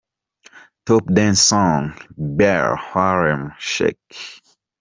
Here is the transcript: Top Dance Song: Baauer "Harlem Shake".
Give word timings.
Top 0.87 1.05
Dance 1.13 1.39
Song: 1.41 1.93
Baauer 2.17 2.75
"Harlem 2.75 3.51
Shake". 3.59 4.41